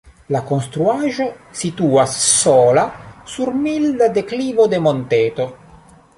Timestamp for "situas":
1.59-2.15